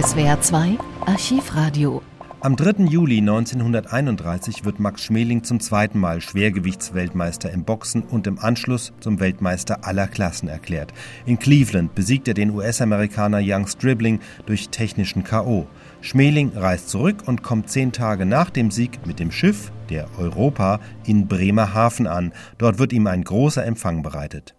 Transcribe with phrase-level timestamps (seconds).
[0.00, 2.02] SWR 2 Archivradio.
[2.40, 2.84] Am 3.
[2.84, 9.18] Juli 1931 wird Max Schmeling zum zweiten Mal Schwergewichtsweltmeister im Boxen und im Anschluss zum
[9.18, 10.92] Weltmeister aller Klassen erklärt.
[11.26, 15.66] In Cleveland besiegt er den US-Amerikaner Young Stribling durch technischen K.O.
[16.00, 20.78] Schmeling reist zurück und kommt zehn Tage nach dem Sieg mit dem Schiff, der Europa,
[21.06, 22.32] in Bremerhaven an.
[22.58, 24.54] Dort wird ihm ein großer Empfang bereitet.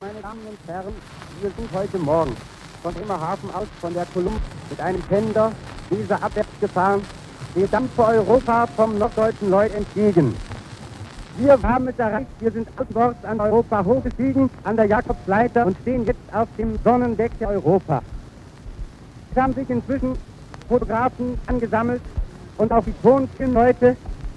[0.00, 0.94] Meine Damen und Herren,
[1.42, 2.32] wir sind heute Morgen
[2.82, 4.40] von Bremerhaven aus von der Kolumb
[4.70, 5.52] mit einem Tender
[5.90, 7.02] dieser abwärts gefahren.
[7.54, 10.34] Wir dampfen Europa vom norddeutschen Lloyd entgegen.
[11.38, 16.04] Wir haben es erreicht, wir sind auswärts an Europa hochgestiegen, an der Jakobsleiter und stehen
[16.04, 18.02] jetzt auf dem Sonnendeck der Europa.
[19.30, 20.14] Es haben sich inzwischen
[20.68, 22.02] Fotografen angesammelt
[22.58, 23.96] und auch die Tonfilmleute,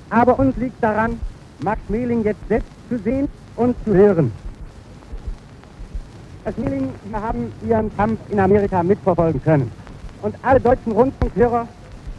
[0.09, 1.19] aber uns liegt daran,
[1.63, 4.31] Max Mehling jetzt selbst zu sehen und zu hören.
[6.43, 9.71] Herr Schmeling, wir haben Ihren Kampf in Amerika mitverfolgen können.
[10.23, 11.67] Und alle deutschen Rundfunkhörer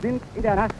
[0.00, 0.74] sind in der Nacht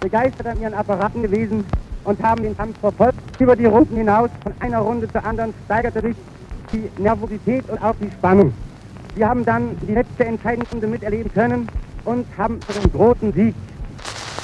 [0.00, 1.64] begeistert an ihren Apparaten gewesen
[2.04, 3.18] und haben den Kampf verfolgt.
[3.38, 6.16] Über die Runden hinaus, von einer Runde zur anderen, steigerte sich
[6.72, 8.54] die Nervosität und auch die Spannung.
[9.16, 11.68] Wir haben dann die letzte entscheidende Runde miterleben können
[12.06, 13.54] und haben einen großen Sieg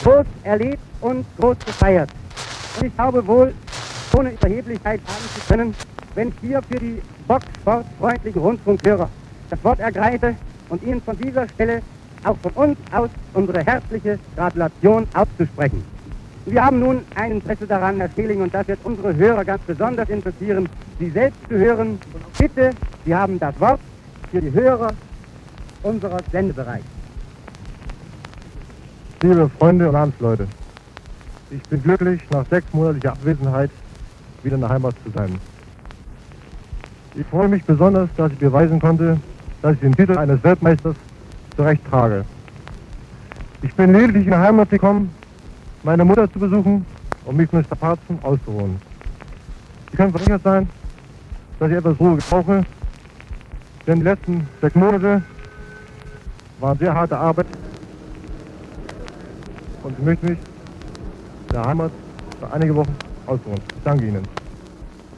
[0.03, 2.11] groß erlebt und groß gefeiert.
[2.79, 3.55] Und ich glaube wohl,
[4.19, 5.75] ohne Überheblichkeit sagen zu können,
[6.15, 9.09] wenn hier für die boxsportfreundlichen Rundfunkhörer
[9.51, 10.35] das Wort ergreife
[10.69, 11.83] und Ihnen von dieser Stelle
[12.25, 15.85] auch von uns aus unsere herzliche Gratulation auszusprechen.
[16.47, 20.09] Wir haben nun ein Interesse daran, Herr Schmeling, und das wird unsere Hörer ganz besonders
[20.09, 21.99] interessieren, Sie selbst zu hören.
[22.39, 22.71] Bitte,
[23.05, 23.81] Sie haben das Wort
[24.31, 24.89] für die Hörer
[25.83, 26.85] unseres Sendebereichs.
[29.23, 30.47] Liebe Freunde und Landsleute,
[31.51, 33.71] ich bin glücklich, nach sechsmonatlicher Abwesenheit
[34.43, 35.39] wieder in der Heimat zu sein.
[37.17, 39.17] Ich freue mich besonders, dass ich beweisen konnte,
[39.63, 40.97] dass ich den Titel eines Weltmeisters
[41.57, 42.25] zurecht trage.
[43.63, 45.15] Ich bin lediglich in die Heimat gekommen,
[45.85, 46.85] meine Mutter zu besuchen
[47.25, 48.81] und mich den Strapazen auszuruhen.
[49.91, 50.69] Sie können versichert sein,
[51.61, 52.65] dass ich etwas Ruhe brauche,
[53.87, 55.23] denn die letzten sechs Monate
[56.59, 57.47] waren sehr harte Arbeit
[59.85, 60.39] und ich möchte mich
[61.49, 61.93] in der Heimat
[62.41, 62.97] für einige Wochen
[63.27, 63.61] ausruhen.
[63.77, 64.44] Ich danke Ihnen.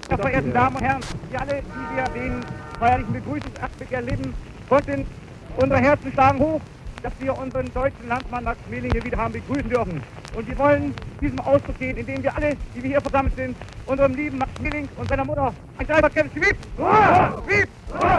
[0.08, 2.44] Meine verehrten Damen und Herren, Sie alle, die wir den
[2.78, 4.34] feierlichen Begrüßungsakt erleben
[4.68, 5.06] konnten,
[5.56, 6.60] unsere Herzen schlagen hoch,
[7.02, 10.02] dass wir unseren deutschen Landsmann Max Schmeling hier wieder haben begrüßen dürfen.
[10.36, 13.56] Und wir wollen diesem Ausdruck gehen, indem wir alle, die wir hier versammelt sind,
[13.86, 15.86] unserem lieben Max Schmeling und seiner Mutter ein!
[16.34, 16.56] Wiep!
[17.46, 17.68] Wiep!
[17.98, 18.15] Ausruf.